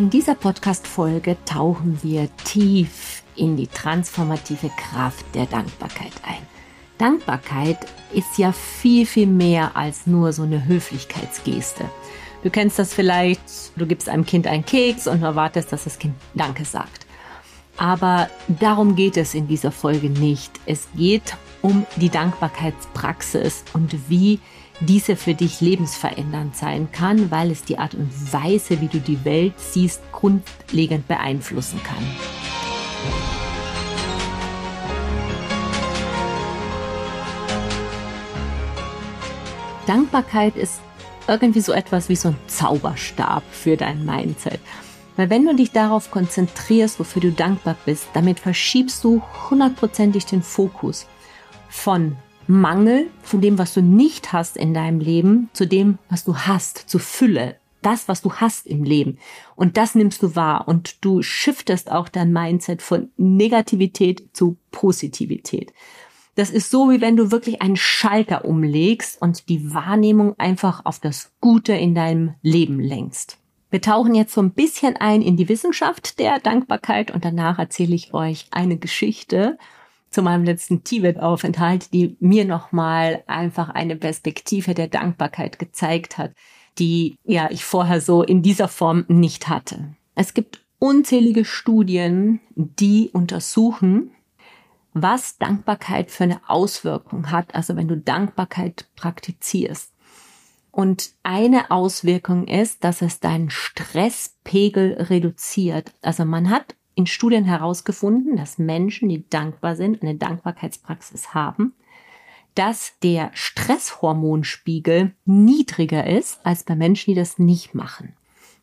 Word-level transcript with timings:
In 0.00 0.08
dieser 0.08 0.34
Podcast-Folge 0.34 1.36
tauchen 1.44 1.98
wir 2.02 2.34
tief 2.44 3.22
in 3.36 3.58
die 3.58 3.66
transformative 3.66 4.70
Kraft 4.70 5.26
der 5.34 5.44
Dankbarkeit 5.44 6.12
ein. 6.22 6.38
Dankbarkeit 6.96 7.76
ist 8.14 8.38
ja 8.38 8.50
viel, 8.50 9.04
viel 9.04 9.26
mehr 9.26 9.76
als 9.76 10.06
nur 10.06 10.32
so 10.32 10.44
eine 10.44 10.64
Höflichkeitsgeste. 10.64 11.84
Du 12.42 12.48
kennst 12.48 12.78
das 12.78 12.94
vielleicht, 12.94 13.42
du 13.76 13.84
gibst 13.84 14.08
einem 14.08 14.24
Kind 14.24 14.46
einen 14.46 14.64
Keks 14.64 15.06
und 15.06 15.22
erwartest, 15.22 15.70
dass 15.70 15.84
das 15.84 15.98
Kind 15.98 16.14
Danke 16.32 16.64
sagt. 16.64 17.04
Aber 17.76 18.30
darum 18.48 18.96
geht 18.96 19.18
es 19.18 19.34
in 19.34 19.48
dieser 19.48 19.70
Folge 19.70 20.08
nicht. 20.08 20.50
Es 20.64 20.88
geht 20.96 21.36
um 21.60 21.84
die 21.96 22.08
Dankbarkeitspraxis 22.08 23.64
und 23.74 24.08
wie 24.08 24.40
diese 24.80 25.16
für 25.16 25.34
dich 25.34 25.60
lebensverändernd 25.60 26.56
sein 26.56 26.90
kann, 26.90 27.30
weil 27.30 27.50
es 27.50 27.64
die 27.64 27.78
Art 27.78 27.94
und 27.94 28.10
Weise, 28.32 28.80
wie 28.80 28.88
du 28.88 28.98
die 28.98 29.24
Welt 29.24 29.54
siehst, 29.58 30.00
grundlegend 30.12 31.06
beeinflussen 31.06 31.80
kann. 31.82 32.04
Dankbarkeit 39.86 40.56
ist 40.56 40.80
irgendwie 41.26 41.60
so 41.60 41.72
etwas 41.72 42.08
wie 42.08 42.16
so 42.16 42.28
ein 42.28 42.36
Zauberstab 42.46 43.42
für 43.50 43.76
dein 43.76 44.04
Mindset. 44.04 44.60
Weil 45.16 45.30
wenn 45.30 45.44
du 45.44 45.54
dich 45.54 45.72
darauf 45.72 46.10
konzentrierst, 46.10 46.98
wofür 46.98 47.20
du 47.20 47.32
dankbar 47.32 47.76
bist, 47.84 48.08
damit 48.14 48.40
verschiebst 48.40 49.04
du 49.04 49.22
hundertprozentig 49.50 50.26
den 50.26 50.42
Fokus 50.42 51.06
von 51.68 52.16
Mangel, 52.50 53.06
von 53.22 53.40
dem, 53.40 53.58
was 53.58 53.74
du 53.74 53.80
nicht 53.80 54.32
hast 54.32 54.56
in 54.56 54.74
deinem 54.74 54.98
Leben, 54.98 55.48
zu 55.52 55.66
dem, 55.66 55.98
was 56.08 56.24
du 56.24 56.36
hast, 56.36 56.78
zu 56.78 56.98
Fülle. 56.98 57.56
Das, 57.80 58.08
was 58.08 58.20
du 58.20 58.34
hast 58.34 58.66
im 58.66 58.84
Leben. 58.84 59.18
Und 59.56 59.76
das 59.76 59.94
nimmst 59.94 60.22
du 60.22 60.36
wahr. 60.36 60.68
Und 60.68 61.02
du 61.02 61.22
shiftest 61.22 61.90
auch 61.90 62.08
dein 62.08 62.32
Mindset 62.32 62.82
von 62.82 63.10
Negativität 63.16 64.28
zu 64.34 64.58
Positivität. 64.70 65.72
Das 66.34 66.50
ist 66.50 66.70
so, 66.70 66.90
wie 66.90 67.00
wenn 67.00 67.16
du 67.16 67.30
wirklich 67.30 67.62
einen 67.62 67.76
Schalter 67.76 68.44
umlegst 68.44 69.20
und 69.22 69.48
die 69.48 69.72
Wahrnehmung 69.72 70.38
einfach 70.38 70.84
auf 70.84 70.98
das 70.98 71.32
Gute 71.40 71.72
in 71.72 71.94
deinem 71.94 72.34
Leben 72.42 72.80
lenkst. 72.80 73.38
Wir 73.70 73.80
tauchen 73.80 74.14
jetzt 74.14 74.34
so 74.34 74.42
ein 74.42 74.50
bisschen 74.50 74.96
ein 74.96 75.22
in 75.22 75.36
die 75.36 75.48
Wissenschaft 75.48 76.18
der 76.18 76.40
Dankbarkeit 76.40 77.12
und 77.12 77.24
danach 77.24 77.58
erzähle 77.58 77.94
ich 77.94 78.12
euch 78.12 78.46
eine 78.50 78.76
Geschichte 78.76 79.56
zu 80.10 80.22
meinem 80.22 80.44
letzten 80.44 80.82
Tibet-Aufenthalt, 80.84 81.92
die 81.92 82.16
mir 82.20 82.44
nochmal 82.44 83.22
einfach 83.26 83.68
eine 83.68 83.96
Perspektive 83.96 84.74
der 84.74 84.88
Dankbarkeit 84.88 85.58
gezeigt 85.58 86.18
hat, 86.18 86.32
die 86.78 87.16
ja 87.24 87.48
ich 87.50 87.64
vorher 87.64 88.00
so 88.00 88.22
in 88.22 88.42
dieser 88.42 88.68
Form 88.68 89.04
nicht 89.08 89.48
hatte. 89.48 89.94
Es 90.14 90.34
gibt 90.34 90.64
unzählige 90.78 91.44
Studien, 91.44 92.40
die 92.56 93.10
untersuchen, 93.12 94.10
was 94.92 95.38
Dankbarkeit 95.38 96.10
für 96.10 96.24
eine 96.24 96.40
Auswirkung 96.48 97.30
hat, 97.30 97.54
also 97.54 97.76
wenn 97.76 97.86
du 97.86 97.96
Dankbarkeit 97.96 98.86
praktizierst. 98.96 99.92
Und 100.72 101.10
eine 101.22 101.70
Auswirkung 101.70 102.46
ist, 102.46 102.84
dass 102.84 103.02
es 103.02 103.20
deinen 103.20 103.50
Stresspegel 103.50 104.94
reduziert. 104.94 105.92
Also 106.02 106.24
man 106.24 106.50
hat 106.50 106.76
in 107.00 107.06
Studien 107.06 107.44
herausgefunden, 107.44 108.36
dass 108.36 108.58
Menschen, 108.58 109.08
die 109.08 109.28
dankbar 109.28 109.74
sind, 109.74 110.02
eine 110.02 110.16
Dankbarkeitspraxis 110.16 111.34
haben, 111.34 111.74
dass 112.54 112.92
der 113.02 113.30
Stresshormonspiegel 113.32 115.14
niedriger 115.24 116.06
ist 116.06 116.40
als 116.44 116.64
bei 116.64 116.76
Menschen, 116.76 117.12
die 117.12 117.18
das 117.18 117.38
nicht 117.38 117.74
machen. 117.74 118.14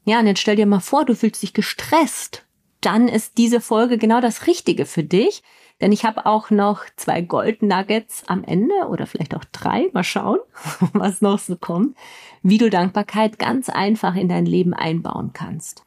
Ja, 0.06 0.20
und 0.20 0.28
jetzt 0.28 0.40
stell 0.40 0.56
dir 0.56 0.68
mal 0.68 0.80
vor, 0.80 1.04
du 1.04 1.16
fühlst 1.16 1.42
dich 1.42 1.54
gestresst. 1.54 2.46
Dann 2.82 3.08
ist 3.08 3.38
diese 3.38 3.60
Folge 3.60 3.98
genau 3.98 4.22
das 4.22 4.46
Richtige 4.46 4.86
für 4.86 5.04
dich, 5.04 5.42
denn 5.82 5.92
ich 5.92 6.06
habe 6.06 6.26
auch 6.26 6.52
noch 6.52 6.82
zwei 6.96 7.22
Gold 7.22 7.64
Nuggets 7.64 8.24
am 8.28 8.44
Ende 8.44 8.76
oder 8.90 9.08
vielleicht 9.08 9.36
auch 9.36 9.46
drei. 9.46 9.90
Mal 9.94 10.04
schauen, 10.04 10.40
was 10.94 11.22
noch 11.22 11.40
so 11.40 11.56
kommt, 11.56 11.98
wie 12.44 12.60
du 12.60 12.70
Dankbarkeit 12.70 13.40
ganz 13.40 13.70
einfach 13.70 14.16
in 14.16 14.30
dein 14.30 14.46
Leben 14.46 14.76
einbauen 14.76 15.32
kannst. 15.34 15.87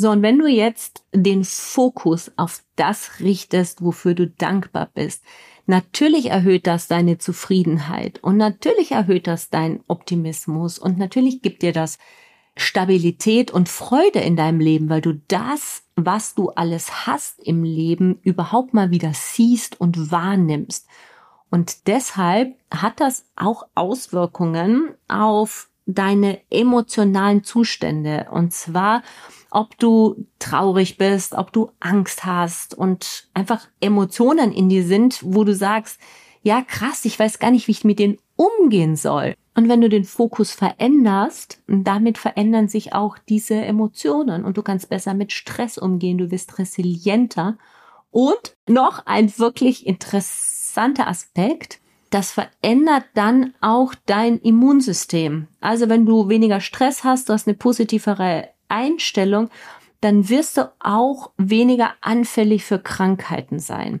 So, 0.00 0.08
und 0.10 0.22
wenn 0.22 0.38
du 0.38 0.46
jetzt 0.46 1.04
den 1.12 1.44
Fokus 1.44 2.32
auf 2.38 2.64
das 2.74 3.20
richtest, 3.20 3.84
wofür 3.84 4.14
du 4.14 4.28
dankbar 4.28 4.88
bist, 4.94 5.22
natürlich 5.66 6.30
erhöht 6.30 6.66
das 6.66 6.88
deine 6.88 7.18
Zufriedenheit 7.18 8.18
und 8.24 8.38
natürlich 8.38 8.92
erhöht 8.92 9.26
das 9.26 9.50
deinen 9.50 9.84
Optimismus 9.88 10.78
und 10.78 10.96
natürlich 10.96 11.42
gibt 11.42 11.60
dir 11.60 11.74
das 11.74 11.98
Stabilität 12.56 13.50
und 13.50 13.68
Freude 13.68 14.20
in 14.20 14.36
deinem 14.36 14.60
Leben, 14.60 14.88
weil 14.88 15.02
du 15.02 15.20
das, 15.28 15.82
was 15.96 16.34
du 16.34 16.48
alles 16.48 17.06
hast 17.06 17.38
im 17.38 17.62
Leben, 17.62 18.20
überhaupt 18.22 18.72
mal 18.72 18.90
wieder 18.90 19.12
siehst 19.12 19.78
und 19.82 20.10
wahrnimmst. 20.10 20.88
Und 21.50 21.88
deshalb 21.88 22.56
hat 22.70 23.00
das 23.00 23.26
auch 23.36 23.66
Auswirkungen 23.74 24.94
auf 25.08 25.68
deine 25.84 26.40
emotionalen 26.50 27.44
Zustände. 27.44 28.28
Und 28.30 28.54
zwar 28.54 29.02
ob 29.50 29.76
du 29.78 30.26
traurig 30.38 30.96
bist, 30.96 31.34
ob 31.34 31.52
du 31.52 31.70
Angst 31.80 32.24
hast 32.24 32.74
und 32.74 33.28
einfach 33.34 33.66
Emotionen 33.80 34.52
in 34.52 34.68
dir 34.68 34.84
sind, 34.84 35.20
wo 35.22 35.44
du 35.44 35.54
sagst, 35.54 36.00
ja 36.42 36.62
krass, 36.62 37.04
ich 37.04 37.18
weiß 37.18 37.38
gar 37.38 37.50
nicht, 37.50 37.66
wie 37.68 37.72
ich 37.72 37.84
mit 37.84 37.98
denen 37.98 38.18
umgehen 38.36 38.96
soll. 38.96 39.34
Und 39.54 39.68
wenn 39.68 39.80
du 39.80 39.88
den 39.88 40.04
Fokus 40.04 40.52
veränderst, 40.52 41.60
damit 41.66 42.18
verändern 42.18 42.68
sich 42.68 42.94
auch 42.94 43.18
diese 43.18 43.56
Emotionen 43.56 44.44
und 44.44 44.56
du 44.56 44.62
kannst 44.62 44.88
besser 44.88 45.12
mit 45.12 45.32
Stress 45.32 45.76
umgehen, 45.76 46.18
du 46.18 46.30
wirst 46.30 46.58
resilienter. 46.58 47.58
Und 48.10 48.56
noch 48.68 49.06
ein 49.06 49.36
wirklich 49.38 49.86
interessanter 49.86 51.08
Aspekt, 51.08 51.80
das 52.10 52.32
verändert 52.32 53.04
dann 53.14 53.54
auch 53.60 53.94
dein 54.06 54.38
Immunsystem. 54.38 55.46
Also 55.60 55.88
wenn 55.88 56.06
du 56.06 56.28
weniger 56.28 56.60
Stress 56.60 57.04
hast, 57.04 57.28
du 57.28 57.32
hast 57.32 57.46
eine 57.46 57.56
positivere 57.56 58.48
Einstellung, 58.70 59.50
dann 60.00 60.28
wirst 60.28 60.56
du 60.56 60.72
auch 60.78 61.32
weniger 61.36 61.92
anfällig 62.00 62.64
für 62.64 62.78
Krankheiten 62.78 63.58
sein. 63.58 64.00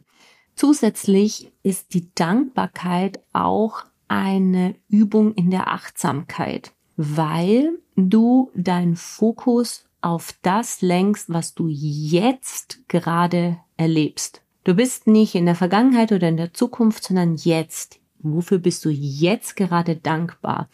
Zusätzlich 0.54 1.52
ist 1.62 1.94
die 1.94 2.14
Dankbarkeit 2.14 3.20
auch 3.32 3.84
eine 4.08 4.74
Übung 4.88 5.34
in 5.34 5.50
der 5.50 5.68
Achtsamkeit, 5.68 6.72
weil 6.96 7.78
du 7.96 8.50
deinen 8.54 8.96
Fokus 8.96 9.86
auf 10.02 10.34
das 10.42 10.80
lenkst, 10.80 11.30
was 11.32 11.54
du 11.54 11.68
jetzt 11.68 12.88
gerade 12.88 13.58
erlebst. 13.76 14.42
Du 14.64 14.74
bist 14.74 15.06
nicht 15.06 15.34
in 15.34 15.46
der 15.46 15.54
Vergangenheit 15.54 16.12
oder 16.12 16.28
in 16.28 16.36
der 16.36 16.52
Zukunft, 16.52 17.04
sondern 17.04 17.36
jetzt. 17.36 18.00
Wofür 18.18 18.58
bist 18.58 18.84
du 18.84 18.90
jetzt 18.90 19.56
gerade 19.56 19.96
dankbar? 19.96 20.68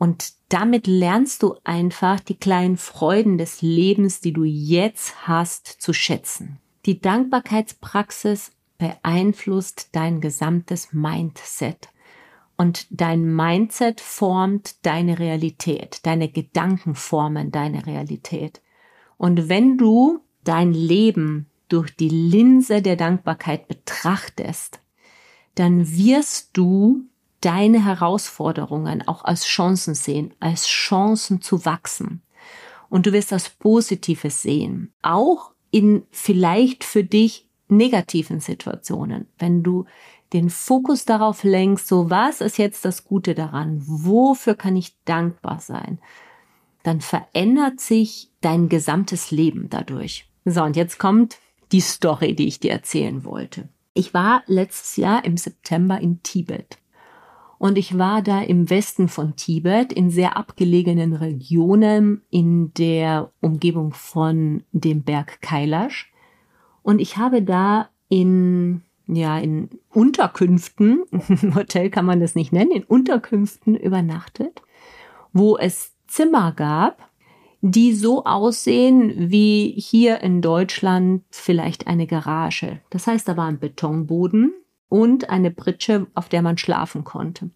Und 0.00 0.32
damit 0.48 0.86
lernst 0.86 1.42
du 1.42 1.56
einfach 1.62 2.20
die 2.20 2.38
kleinen 2.38 2.78
Freuden 2.78 3.36
des 3.36 3.60
Lebens, 3.60 4.22
die 4.22 4.32
du 4.32 4.44
jetzt 4.44 5.28
hast, 5.28 5.66
zu 5.66 5.92
schätzen. 5.92 6.58
Die 6.86 7.02
Dankbarkeitspraxis 7.02 8.52
beeinflusst 8.78 9.90
dein 9.92 10.22
gesamtes 10.22 10.94
Mindset. 10.94 11.90
Und 12.56 12.86
dein 12.88 13.34
Mindset 13.36 14.00
formt 14.00 14.86
deine 14.86 15.18
Realität. 15.18 16.00
Deine 16.06 16.30
Gedanken 16.30 16.94
formen 16.94 17.50
deine 17.50 17.84
Realität. 17.84 18.62
Und 19.18 19.50
wenn 19.50 19.76
du 19.76 20.20
dein 20.44 20.72
Leben 20.72 21.50
durch 21.68 21.94
die 21.94 22.08
Linse 22.08 22.80
der 22.80 22.96
Dankbarkeit 22.96 23.68
betrachtest, 23.68 24.80
dann 25.56 25.86
wirst 25.94 26.56
du 26.56 27.04
deine 27.40 27.84
Herausforderungen 27.84 29.06
auch 29.06 29.24
als 29.24 29.44
Chancen 29.44 29.94
sehen, 29.94 30.34
als 30.40 30.66
Chancen 30.66 31.40
zu 31.40 31.64
wachsen. 31.64 32.22
Und 32.88 33.06
du 33.06 33.12
wirst 33.12 33.32
das 33.32 33.48
Positives 33.48 34.42
sehen, 34.42 34.92
auch 35.02 35.52
in 35.70 36.02
vielleicht 36.10 36.84
für 36.84 37.04
dich 37.04 37.46
negativen 37.68 38.40
Situationen, 38.40 39.26
wenn 39.38 39.62
du 39.62 39.86
den 40.32 40.50
Fokus 40.50 41.04
darauf 41.04 41.44
lenkst, 41.44 41.88
so 41.88 42.10
was 42.10 42.40
ist 42.40 42.58
jetzt 42.58 42.84
das 42.84 43.04
Gute 43.04 43.34
daran, 43.34 43.82
wofür 43.84 44.54
kann 44.54 44.76
ich 44.76 44.94
dankbar 45.04 45.60
sein, 45.60 45.98
dann 46.82 47.00
verändert 47.00 47.80
sich 47.80 48.30
dein 48.40 48.68
gesamtes 48.68 49.30
Leben 49.30 49.68
dadurch. 49.70 50.28
So, 50.44 50.62
und 50.62 50.76
jetzt 50.76 50.98
kommt 50.98 51.38
die 51.72 51.80
Story, 51.80 52.34
die 52.34 52.48
ich 52.48 52.60
dir 52.60 52.72
erzählen 52.72 53.24
wollte. 53.24 53.68
Ich 53.94 54.14
war 54.14 54.42
letztes 54.46 54.96
Jahr 54.96 55.24
im 55.24 55.36
September 55.36 56.00
in 56.00 56.22
Tibet. 56.22 56.78
Und 57.60 57.76
ich 57.76 57.98
war 57.98 58.22
da 58.22 58.40
im 58.40 58.70
Westen 58.70 59.06
von 59.06 59.36
Tibet, 59.36 59.92
in 59.92 60.08
sehr 60.08 60.38
abgelegenen 60.38 61.12
Regionen, 61.12 62.22
in 62.30 62.72
der 62.72 63.32
Umgebung 63.42 63.92
von 63.92 64.62
dem 64.72 65.02
Berg 65.02 65.42
Kailash. 65.42 66.10
Und 66.82 67.02
ich 67.02 67.18
habe 67.18 67.42
da 67.42 67.90
in, 68.08 68.80
ja, 69.06 69.38
in 69.38 69.68
Unterkünften, 69.92 71.02
Hotel 71.54 71.90
kann 71.90 72.06
man 72.06 72.18
das 72.18 72.34
nicht 72.34 72.50
nennen, 72.50 72.70
in 72.70 72.84
Unterkünften 72.84 73.76
übernachtet, 73.76 74.62
wo 75.34 75.58
es 75.58 75.94
Zimmer 76.06 76.52
gab, 76.52 77.10
die 77.60 77.92
so 77.92 78.24
aussehen 78.24 79.12
wie 79.30 79.74
hier 79.76 80.22
in 80.22 80.40
Deutschland 80.40 81.24
vielleicht 81.28 81.88
eine 81.88 82.06
Garage. 82.06 82.80
Das 82.88 83.06
heißt, 83.06 83.28
da 83.28 83.36
war 83.36 83.48
ein 83.48 83.60
Betonboden 83.60 84.54
und 84.90 85.30
eine 85.30 85.50
Pritsche, 85.50 86.08
auf 86.14 86.28
der 86.28 86.42
man 86.42 86.58
schlafen 86.58 87.04
konnte. 87.04 87.48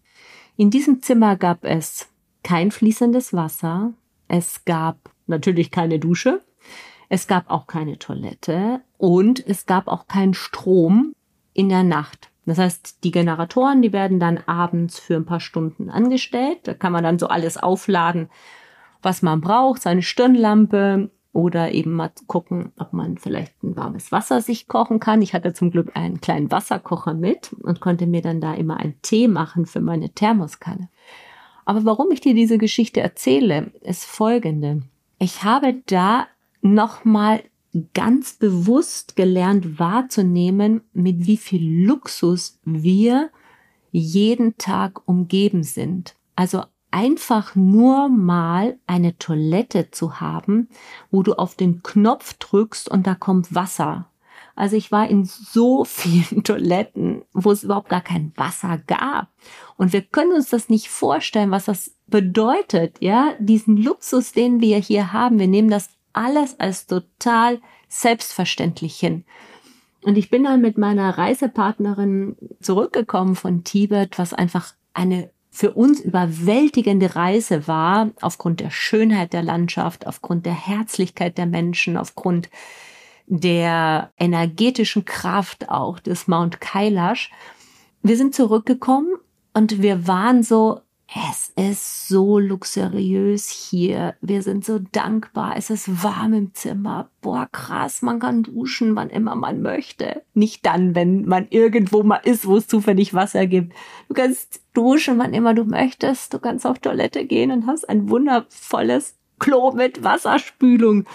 In 0.57 0.71
diesem 0.71 1.03
Zimmer 1.03 1.35
gab 1.35 1.63
es 1.63 2.09
kein 2.41 2.71
fließendes 2.71 3.33
Wasser, 3.33 3.93
es 4.27 4.65
gab 4.65 4.97
natürlich 5.27 5.69
keine 5.69 5.99
Dusche, 5.99 6.41
es 7.09 7.27
gab 7.27 7.51
auch 7.51 7.67
keine 7.67 7.99
Toilette 7.99 8.81
und 8.97 9.45
es 9.45 9.67
gab 9.67 9.87
auch 9.87 10.07
keinen 10.07 10.33
Strom 10.33 11.13
in 11.53 11.69
der 11.69 11.83
Nacht. 11.83 12.31
Das 12.45 12.57
heißt, 12.57 13.03
die 13.03 13.11
Generatoren, 13.11 13.81
die 13.81 13.93
werden 13.93 14.19
dann 14.19 14.37
abends 14.45 14.99
für 14.99 15.15
ein 15.15 15.25
paar 15.25 15.39
Stunden 15.39 15.89
angestellt. 15.89 16.59
Da 16.63 16.73
kann 16.73 16.93
man 16.93 17.03
dann 17.03 17.19
so 17.19 17.27
alles 17.27 17.57
aufladen, 17.57 18.29
was 19.01 19.21
man 19.21 19.41
braucht, 19.41 19.81
seine 19.81 20.03
Stirnlampe 20.03 21.09
oder 21.35 21.73
eben 21.73 21.91
mal 21.91 22.11
gucken, 22.27 22.71
ob 22.79 22.93
man 22.93 23.17
vielleicht 23.17 23.61
ein 23.61 23.75
warmes 23.75 24.13
Wasser 24.13 24.39
sich 24.39 24.69
kochen 24.69 25.01
kann. 25.01 25.21
Ich 25.21 25.33
hatte 25.33 25.53
zum 25.53 25.69
Glück 25.69 25.91
einen 25.93 26.21
kleinen 26.21 26.49
Wasserkocher 26.49 27.13
mit 27.13 27.51
und 27.61 27.81
konnte 27.81 28.07
mir 28.07 28.21
dann 28.21 28.39
da 28.39 28.53
immer 28.53 28.77
einen 28.77 28.95
Tee 29.01 29.27
machen 29.27 29.65
für 29.65 29.81
meine 29.81 30.11
Thermoskanne. 30.11 30.87
Aber 31.65 31.83
warum 31.83 32.09
ich 32.11 32.21
dir 32.21 32.33
diese 32.33 32.57
Geschichte 32.57 33.01
erzähle, 33.01 33.73
ist 33.81 34.05
folgende. 34.05 34.83
Ich 35.19 35.43
habe 35.43 35.81
da 35.87 36.27
nochmal 36.61 37.43
ganz 37.93 38.35
bewusst 38.35 39.17
gelernt 39.17 39.77
wahrzunehmen, 39.77 40.83
mit 40.93 41.27
wie 41.27 41.35
viel 41.35 41.85
Luxus 41.85 42.59
wir 42.63 43.29
jeden 43.91 44.57
Tag 44.57 45.05
umgeben 45.05 45.63
sind. 45.63 46.15
Also 46.37 46.63
einfach 46.95 47.55
nur 47.55 48.07
mal 48.07 48.79
eine 48.87 49.17
Toilette 49.17 49.91
zu 49.91 50.21
haben, 50.21 50.69
wo 51.11 51.23
du 51.23 51.33
auf 51.33 51.55
den 51.55 51.83
Knopf 51.83 52.35
drückst 52.35 52.87
und 52.87 53.05
da 53.05 53.15
kommt 53.15 53.53
Wasser. 53.53 54.09
Also 54.55 54.77
ich 54.77 54.93
war 54.93 55.09
in 55.09 55.25
so 55.25 55.83
vielen 55.83 56.43
Toiletten, 56.45 57.23
wo 57.33 57.51
es 57.51 57.65
überhaupt 57.65 57.89
gar 57.89 57.99
kein 57.99 58.31
Wasser 58.37 58.77
gab. 58.87 59.27
Und 59.75 59.91
wir 59.91 60.03
können 60.03 60.31
uns 60.31 60.49
das 60.49 60.69
nicht 60.69 60.87
vorstellen, 60.87 61.51
was 61.51 61.65
das 61.65 61.93
bedeutet, 62.07 62.95
ja, 63.01 63.33
diesen 63.39 63.75
Luxus, 63.75 64.31
den 64.31 64.61
wir 64.61 64.77
hier 64.77 65.11
haben. 65.11 65.37
Wir 65.37 65.47
nehmen 65.47 65.69
das 65.69 65.89
alles 66.13 66.57
als 66.61 66.87
total 66.87 67.59
selbstverständlich 67.89 68.95
hin. 68.95 69.25
Und 70.01 70.17
ich 70.17 70.29
bin 70.29 70.45
dann 70.45 70.61
mit 70.61 70.77
meiner 70.77 71.17
Reisepartnerin 71.17 72.37
zurückgekommen 72.61 73.35
von 73.35 73.65
Tibet, 73.65 74.17
was 74.17 74.33
einfach 74.33 74.73
eine 74.93 75.29
für 75.55 75.71
uns 75.71 76.01
überwältigende 76.01 77.15
Reise 77.15 77.65
war, 77.65 78.09
aufgrund 78.19 78.59
der 78.59 78.71
Schönheit 78.71 79.31
der 79.31 79.41
Landschaft, 79.41 80.05
aufgrund 80.05 80.45
der 80.45 80.53
Herzlichkeit 80.53 81.37
der 81.37 81.45
Menschen, 81.45 81.95
aufgrund 81.95 82.49
der 83.25 84.11
energetischen 84.17 85.05
Kraft 85.05 85.69
auch 85.69 85.99
des 85.99 86.27
Mount 86.27 86.59
Kailash. 86.59 87.31
Wir 88.03 88.17
sind 88.17 88.35
zurückgekommen 88.35 89.13
und 89.53 89.81
wir 89.81 90.09
waren 90.09 90.43
so, 90.43 90.81
es 91.07 91.53
ist 91.55 92.07
so 92.07 92.39
luxuriös 92.39 93.49
hier. 93.49 94.15
Wir 94.21 94.41
sind 94.41 94.65
so 94.65 94.79
dankbar. 94.79 95.53
Es 95.55 95.69
ist 95.69 96.03
warm 96.03 96.33
im 96.33 96.53
Zimmer. 96.53 97.09
Boah, 97.21 97.47
krass, 97.51 98.01
man 98.01 98.19
kann 98.19 98.43
duschen, 98.43 98.95
wann 98.95 99.09
immer 99.09 99.35
man 99.35 99.61
möchte. 99.61 100.23
Nicht 100.33 100.65
dann, 100.65 100.95
wenn 100.95 101.25
man 101.25 101.47
irgendwo 101.49 102.01
mal 102.03 102.21
ist, 102.23 102.47
wo 102.47 102.57
es 102.57 102.67
zufällig 102.67 103.13
Wasser 103.13 103.45
gibt. 103.45 103.73
Du 104.07 104.15
kannst 104.15 104.61
duschen, 104.73 105.19
wann 105.19 105.33
immer 105.33 105.53
du 105.53 105.63
möchtest. 105.63 106.33
Du 106.33 106.39
kannst 106.39 106.65
auf 106.65 106.79
Toilette 106.79 107.25
gehen 107.25 107.51
und 107.51 107.67
hast 107.67 107.87
ein 107.87 108.09
wundervolles 108.09 109.15
Klo 109.37 109.73
mit 109.73 110.03
Wasserspülung 110.03 111.05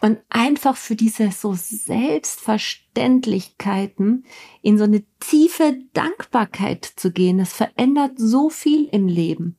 und 0.00 0.18
einfach 0.28 0.76
für 0.76 0.96
diese 0.96 1.30
so 1.32 1.54
Selbstverständlichkeiten 1.54 4.24
in 4.62 4.78
so 4.78 4.84
eine 4.84 5.02
tiefe 5.20 5.78
Dankbarkeit 5.92 6.84
zu 6.84 7.12
gehen, 7.12 7.38
das 7.38 7.52
verändert 7.52 8.12
so 8.16 8.50
viel 8.50 8.86
im 8.86 9.08
Leben. 9.08 9.56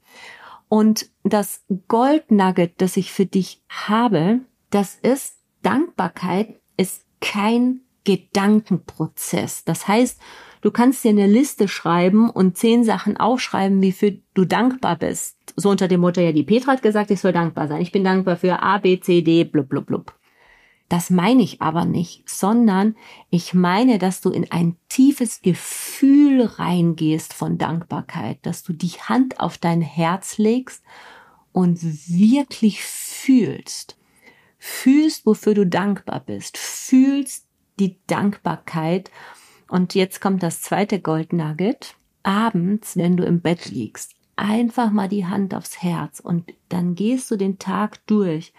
Und 0.69 1.09
das 1.23 1.63
Goldnugget, 1.87 2.81
das 2.81 2.97
ich 2.97 3.11
für 3.11 3.25
dich 3.25 3.61
habe, 3.69 4.41
das 4.69 4.95
ist 4.95 5.37
Dankbarkeit 5.61 6.59
ist 6.77 7.05
kein 7.19 7.81
Gedankenprozess. 8.03 9.65
Das 9.65 9.87
heißt, 9.87 10.19
du 10.61 10.71
kannst 10.71 11.03
dir 11.03 11.09
eine 11.09 11.27
Liste 11.27 11.67
schreiben 11.67 12.29
und 12.29 12.57
zehn 12.57 12.83
Sachen 12.83 13.17
aufschreiben, 13.17 13.81
wie 13.81 13.91
für 13.91 14.17
du 14.33 14.45
dankbar 14.45 14.95
bist. 14.95 15.37
So 15.55 15.69
unter 15.69 15.87
dem 15.87 16.01
Motto, 16.01 16.21
ja, 16.21 16.31
die 16.31 16.43
Petra 16.43 16.73
hat 16.73 16.81
gesagt, 16.81 17.11
ich 17.11 17.19
soll 17.19 17.33
dankbar 17.33 17.67
sein. 17.67 17.81
Ich 17.81 17.91
bin 17.91 18.03
dankbar 18.03 18.37
für 18.37 18.61
A, 18.61 18.77
B, 18.77 18.99
C, 18.99 19.21
D, 19.21 19.43
blub, 19.43 19.67
blub, 19.67 19.87
blub. 19.87 20.16
Das 20.89 21.09
meine 21.09 21.43
ich 21.43 21.61
aber 21.61 21.83
nicht, 21.83 22.29
sondern 22.29 22.95
ich 23.29 23.53
meine, 23.53 23.97
dass 23.97 24.21
du 24.21 24.29
in 24.29 24.49
ein 24.51 24.77
tiefes 24.87 25.41
Gefühl 25.41 26.43
reingehst 26.43 27.33
von 27.33 27.57
Dankbarkeit, 27.57 28.39
dass 28.43 28.63
du 28.63 28.71
die 28.71 28.91
Hand 28.91 29.39
auf 29.39 29.57
dein 29.57 29.81
Herz 29.81 30.37
legst 30.37 30.83
und 31.51 31.81
wirklich 31.81 32.83
fühlst. 32.83 33.97
Fühlst, 34.59 35.25
wofür 35.25 35.53
du 35.53 35.65
dankbar 35.67 36.21
bist. 36.21 36.57
Fühlst 36.57 37.45
die 37.79 37.97
Dankbarkeit. 38.07 39.11
Und 39.67 39.93
jetzt 39.93 40.21
kommt 40.21 40.41
das 40.41 40.61
zweite 40.61 41.01
Goldnugget. 41.01 41.95
Abends, 42.23 42.95
wenn 42.95 43.17
du 43.17 43.25
im 43.25 43.41
Bett 43.41 43.69
liegst, 43.69 44.15
einfach 44.37 44.91
mal 44.91 45.09
die 45.09 45.25
Hand 45.25 45.53
aufs 45.53 45.81
Herz 45.81 46.19
und 46.19 46.53
dann 46.69 46.95
gehst 46.95 47.29
du 47.31 47.35
den 47.35 47.59
Tag 47.59 48.05
durch 48.07 48.53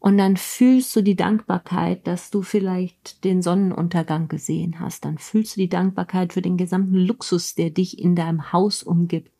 und 0.00 0.16
dann 0.16 0.38
fühlst 0.38 0.96
du 0.96 1.02
die 1.02 1.14
Dankbarkeit, 1.14 2.06
dass 2.06 2.30
du 2.30 2.40
vielleicht 2.40 3.22
den 3.22 3.42
Sonnenuntergang 3.42 4.28
gesehen 4.28 4.80
hast. 4.80 5.04
Dann 5.04 5.18
fühlst 5.18 5.56
du 5.56 5.60
die 5.60 5.68
Dankbarkeit 5.68 6.32
für 6.32 6.40
den 6.40 6.56
gesamten 6.56 6.94
Luxus, 6.94 7.54
der 7.54 7.68
dich 7.68 7.98
in 7.98 8.16
deinem 8.16 8.50
Haus 8.50 8.82
umgibt. 8.82 9.30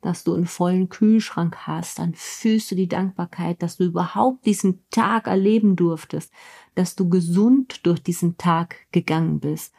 Dass 0.00 0.24
du 0.24 0.32
einen 0.32 0.46
vollen 0.46 0.88
Kühlschrank 0.88 1.58
hast. 1.66 1.98
Dann 1.98 2.14
fühlst 2.14 2.70
du 2.70 2.74
die 2.74 2.88
Dankbarkeit, 2.88 3.62
dass 3.62 3.76
du 3.76 3.84
überhaupt 3.84 4.46
diesen 4.46 4.82
Tag 4.90 5.26
erleben 5.26 5.76
durftest. 5.76 6.32
Dass 6.74 6.96
du 6.96 7.10
gesund 7.10 7.84
durch 7.84 8.02
diesen 8.02 8.38
Tag 8.38 8.76
gegangen 8.92 9.40
bist. 9.40 9.74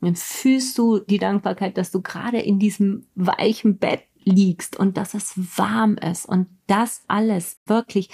dann 0.00 0.16
fühlst 0.16 0.76
du 0.76 0.98
die 0.98 1.18
Dankbarkeit, 1.18 1.78
dass 1.78 1.92
du 1.92 2.02
gerade 2.02 2.40
in 2.40 2.58
diesem 2.58 3.06
weichen 3.14 3.78
Bett 3.78 4.02
liegst 4.24 4.76
und 4.76 4.96
dass 4.96 5.14
es 5.14 5.34
warm 5.56 5.96
ist 5.96 6.26
und 6.26 6.48
das 6.66 7.04
alles 7.06 7.60
wirklich 7.66 8.10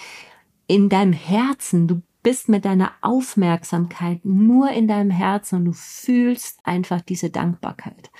in 0.66 0.88
deinem 0.88 1.12
Herzen, 1.12 1.88
du 1.88 2.02
bist 2.22 2.48
mit 2.48 2.64
deiner 2.64 2.92
Aufmerksamkeit 3.02 4.24
nur 4.24 4.70
in 4.70 4.88
deinem 4.88 5.10
Herzen 5.10 5.56
und 5.56 5.64
du 5.66 5.72
fühlst 5.72 6.60
einfach 6.64 7.00
diese 7.02 7.30
Dankbarkeit. 7.30 8.10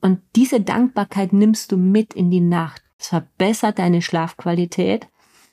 Und 0.00 0.20
diese 0.34 0.60
Dankbarkeit 0.60 1.32
nimmst 1.32 1.72
du 1.72 1.76
mit 1.76 2.14
in 2.14 2.30
die 2.30 2.40
Nacht. 2.40 2.82
Es 2.98 3.08
verbessert 3.08 3.78
deine 3.78 4.02
Schlafqualität. 4.02 5.08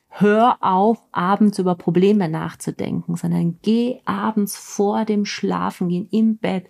Hör 0.08 0.58
auf, 0.62 1.02
abends 1.12 1.60
über 1.60 1.76
Probleme 1.76 2.30
nachzudenken, 2.30 3.16
sondern 3.16 3.60
geh 3.62 4.00
abends 4.06 4.56
vor 4.56 5.06
dem 5.06 5.26
Schlafengehen 5.26 6.08
im 6.12 6.38
Bett 6.38 6.68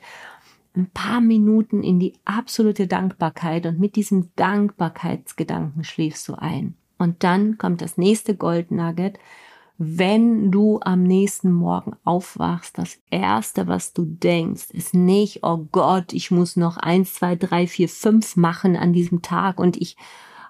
ein 0.75 0.89
paar 0.89 1.22
Minuten 1.22 1.83
in 1.83 2.00
die 2.00 2.13
absolute 2.25 2.88
Dankbarkeit 2.88 3.65
und 3.65 3.79
mit 3.79 3.95
diesem 3.95 4.31
Dankbarkeitsgedanken 4.36 5.83
schläfst 5.83 6.27
du 6.27 6.36
ein. 6.36 6.75
Und 6.98 7.24
dann 7.24 7.57
kommt 7.57 7.81
das 7.81 7.98
nächste 7.98 8.36
Goldnugget 8.36 9.19
wenn 9.77 10.51
du 10.51 10.80
am 10.82 11.03
nächsten 11.03 11.51
Morgen 11.51 11.96
aufwachst, 12.03 12.77
das 12.77 13.00
erste, 13.10 13.68
was 13.68 13.94
du 13.94 14.06
denkst, 14.06 14.70
ist 14.70 14.94
nicht, 14.94 15.44
oh 15.44 15.68
Gott, 15.72 16.13
ich 16.13 16.32
muss 16.32 16.56
noch 16.56 16.77
eins, 16.77 17.15
zwei, 17.15 17.36
drei, 17.36 17.65
vier, 17.68 17.89
fünf 17.89 18.36
machen 18.36 18.75
an 18.75 18.94
diesem 18.94 19.22
Tag 19.22 19.60
und 19.60 19.77
ich 19.77 19.98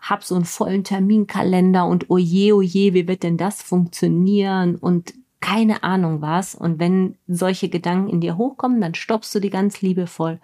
hab 0.01 0.23
so 0.23 0.35
einen 0.35 0.45
vollen 0.45 0.83
Terminkalender 0.83 1.87
und 1.87 2.09
oje, 2.09 2.53
oje, 2.53 2.93
wie 2.93 3.07
wird 3.07 3.23
denn 3.23 3.37
das 3.37 3.61
funktionieren 3.61 4.75
und 4.75 5.13
keine 5.39 5.83
Ahnung 5.83 6.21
was. 6.21 6.55
Und 6.55 6.79
wenn 6.79 7.17
solche 7.27 7.69
Gedanken 7.69 8.09
in 8.09 8.21
dir 8.21 8.37
hochkommen, 8.37 8.81
dann 8.81 8.95
stoppst 8.95 9.33
du 9.35 9.39
die 9.39 9.49
ganz 9.49 9.81
liebevoll. 9.81 10.39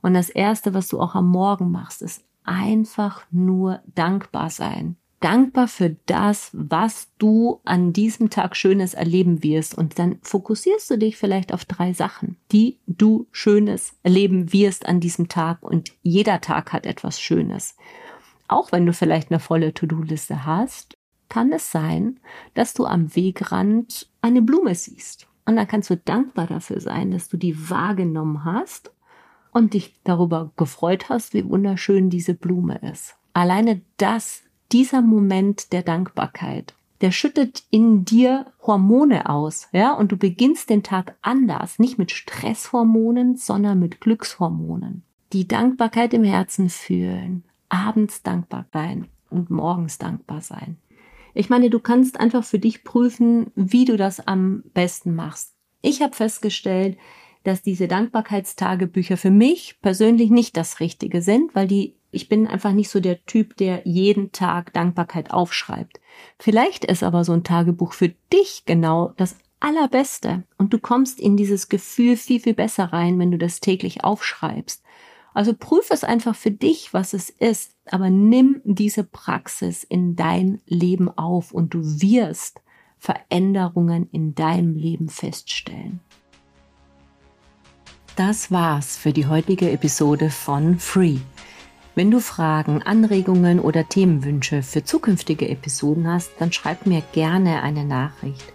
Und 0.00 0.14
das 0.14 0.30
erste, 0.30 0.74
was 0.74 0.88
du 0.88 1.00
auch 1.00 1.14
am 1.14 1.28
Morgen 1.28 1.70
machst, 1.70 2.02
ist 2.02 2.24
einfach 2.44 3.22
nur 3.30 3.80
dankbar 3.94 4.50
sein 4.50 4.96
dankbar 5.22 5.68
für 5.68 5.96
das, 6.06 6.50
was 6.52 7.08
du 7.18 7.60
an 7.64 7.92
diesem 7.92 8.28
Tag 8.28 8.56
Schönes 8.56 8.94
erleben 8.94 9.42
wirst. 9.42 9.76
Und 9.76 9.98
dann 9.98 10.18
fokussierst 10.22 10.90
du 10.90 10.98
dich 10.98 11.16
vielleicht 11.16 11.54
auf 11.54 11.64
drei 11.64 11.92
Sachen, 11.92 12.36
die 12.50 12.78
du 12.86 13.26
Schönes 13.30 13.96
erleben 14.02 14.52
wirst 14.52 14.86
an 14.86 15.00
diesem 15.00 15.28
Tag. 15.28 15.62
Und 15.62 15.92
jeder 16.02 16.40
Tag 16.40 16.72
hat 16.72 16.86
etwas 16.86 17.20
Schönes. 17.20 17.76
Auch 18.48 18.72
wenn 18.72 18.84
du 18.84 18.92
vielleicht 18.92 19.30
eine 19.30 19.40
volle 19.40 19.72
To-Do-Liste 19.72 20.44
hast, 20.44 20.98
kann 21.28 21.52
es 21.52 21.70
sein, 21.70 22.20
dass 22.52 22.74
du 22.74 22.84
am 22.84 23.16
Wegrand 23.16 24.10
eine 24.20 24.42
Blume 24.42 24.74
siehst. 24.74 25.28
Und 25.46 25.56
dann 25.56 25.66
kannst 25.66 25.88
du 25.88 25.96
dankbar 25.96 26.46
dafür 26.46 26.80
sein, 26.80 27.10
dass 27.10 27.28
du 27.28 27.36
die 27.36 27.70
wahrgenommen 27.70 28.44
hast 28.44 28.92
und 29.52 29.74
dich 29.74 29.94
darüber 30.04 30.52
gefreut 30.56 31.08
hast, 31.08 31.32
wie 31.34 31.48
wunderschön 31.48 32.10
diese 32.10 32.34
Blume 32.34 32.78
ist. 32.92 33.16
Alleine 33.32 33.80
das 33.96 34.42
dieser 34.72 35.02
Moment 35.02 35.72
der 35.72 35.82
Dankbarkeit, 35.82 36.74
der 37.00 37.10
schüttet 37.10 37.64
in 37.70 38.04
dir 38.04 38.46
Hormone 38.62 39.28
aus, 39.28 39.68
ja, 39.72 39.92
und 39.92 40.12
du 40.12 40.16
beginnst 40.16 40.70
den 40.70 40.82
Tag 40.82 41.16
anders, 41.20 41.78
nicht 41.78 41.98
mit 41.98 42.12
Stresshormonen, 42.12 43.36
sondern 43.36 43.78
mit 43.78 44.00
Glückshormonen. 44.00 45.02
Die 45.32 45.48
Dankbarkeit 45.48 46.14
im 46.14 46.24
Herzen 46.24 46.70
fühlen, 46.70 47.44
abends 47.68 48.22
dankbar 48.22 48.66
sein 48.72 49.08
und 49.30 49.50
morgens 49.50 49.98
dankbar 49.98 50.40
sein. 50.40 50.76
Ich 51.34 51.48
meine, 51.48 51.70
du 51.70 51.80
kannst 51.80 52.20
einfach 52.20 52.44
für 52.44 52.58
dich 52.58 52.84
prüfen, 52.84 53.50
wie 53.54 53.84
du 53.84 53.96
das 53.96 54.26
am 54.26 54.62
besten 54.74 55.14
machst. 55.14 55.54
Ich 55.80 56.02
habe 56.02 56.14
festgestellt, 56.14 56.98
dass 57.42 57.62
diese 57.62 57.88
Dankbarkeitstagebücher 57.88 59.16
für 59.16 59.30
mich 59.30 59.78
persönlich 59.82 60.30
nicht 60.30 60.56
das 60.56 60.78
Richtige 60.78 61.22
sind, 61.22 61.54
weil 61.54 61.66
die, 61.66 61.96
ich 62.12 62.28
bin 62.28 62.46
einfach 62.46 62.72
nicht 62.72 62.90
so 62.90 63.00
der 63.00 63.24
Typ, 63.24 63.56
der 63.56 63.82
jeden 63.84 64.30
Tag 64.32 64.72
Dankbarkeit 64.74 65.32
aufschreibt. 65.32 65.98
Vielleicht 66.38 66.84
ist 66.84 67.02
aber 67.02 67.24
so 67.24 67.32
ein 67.32 67.42
Tagebuch 67.42 67.94
für 67.94 68.10
dich 68.32 68.64
genau 68.66 69.14
das 69.16 69.36
Allerbeste 69.60 70.42
und 70.58 70.72
du 70.72 70.78
kommst 70.78 71.18
in 71.18 71.36
dieses 71.36 71.68
Gefühl 71.68 72.16
viel, 72.16 72.40
viel 72.40 72.54
besser 72.54 72.92
rein, 72.92 73.18
wenn 73.18 73.30
du 73.30 73.38
das 73.38 73.60
täglich 73.60 74.04
aufschreibst. 74.04 74.82
Also 75.34 75.54
prüf 75.54 75.90
es 75.90 76.04
einfach 76.04 76.36
für 76.36 76.50
dich, 76.50 76.92
was 76.92 77.14
es 77.14 77.30
ist, 77.30 77.74
aber 77.90 78.10
nimm 78.10 78.60
diese 78.64 79.04
Praxis 79.04 79.82
in 79.82 80.14
dein 80.14 80.60
Leben 80.66 81.08
auf 81.08 81.52
und 81.52 81.72
du 81.72 81.80
wirst 81.82 82.60
Veränderungen 82.98 84.08
in 84.12 84.34
deinem 84.34 84.76
Leben 84.76 85.08
feststellen. 85.08 86.00
Das 88.16 88.50
war's 88.50 88.98
für 88.98 89.14
die 89.14 89.26
heutige 89.26 89.70
Episode 89.70 90.28
von 90.28 90.78
Free. 90.78 91.18
Wenn 91.94 92.10
du 92.10 92.20
Fragen, 92.20 92.82
Anregungen 92.82 93.60
oder 93.60 93.86
Themenwünsche 93.86 94.62
für 94.62 94.82
zukünftige 94.82 95.50
Episoden 95.50 96.08
hast, 96.08 96.30
dann 96.38 96.50
schreib 96.50 96.86
mir 96.86 97.02
gerne 97.12 97.62
eine 97.62 97.84
Nachricht. 97.84 98.50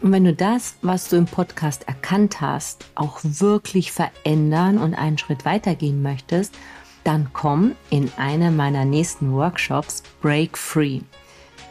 Und 0.00 0.10
wenn 0.10 0.24
du 0.24 0.34
das, 0.34 0.74
was 0.82 1.08
du 1.08 1.14
im 1.14 1.26
Podcast 1.26 1.86
erkannt 1.86 2.40
hast, 2.40 2.86
auch 2.96 3.20
wirklich 3.22 3.92
verändern 3.92 4.78
und 4.78 4.94
einen 4.94 5.16
Schritt 5.16 5.44
weitergehen 5.44 6.02
möchtest, 6.02 6.56
dann 7.04 7.28
komm 7.32 7.76
in 7.90 8.10
eine 8.16 8.50
meiner 8.50 8.84
nächsten 8.84 9.32
Workshops 9.32 10.02
Break 10.20 10.58
Free. 10.58 11.02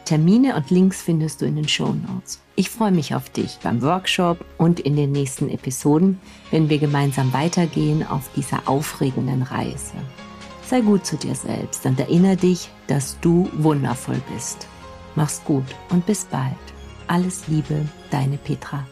Termine 0.06 0.56
und 0.56 0.70
Links 0.70 1.02
findest 1.02 1.42
du 1.42 1.44
in 1.44 1.56
den 1.56 1.68
Show 1.68 1.92
Notes. 1.92 2.40
Ich 2.56 2.70
freue 2.70 2.90
mich 2.90 3.14
auf 3.14 3.28
dich 3.28 3.58
beim 3.62 3.82
Workshop 3.82 4.42
und 4.56 4.80
in 4.80 4.96
den 4.96 5.12
nächsten 5.12 5.50
Episoden, 5.50 6.18
wenn 6.50 6.70
wir 6.70 6.78
gemeinsam 6.78 7.34
weitergehen 7.34 8.06
auf 8.06 8.30
dieser 8.34 8.66
aufregenden 8.66 9.42
Reise. 9.42 9.92
Sei 10.64 10.80
gut 10.80 11.04
zu 11.04 11.16
dir 11.16 11.34
selbst 11.34 11.84
und 11.86 11.98
erinnere 12.00 12.36
dich, 12.36 12.70
dass 12.86 13.18
du 13.20 13.48
wundervoll 13.54 14.20
bist. 14.32 14.66
Mach's 15.14 15.42
gut 15.44 15.66
und 15.90 16.06
bis 16.06 16.24
bald. 16.24 16.56
Alles 17.08 17.46
Liebe, 17.48 17.86
deine 18.10 18.38
Petra. 18.38 18.86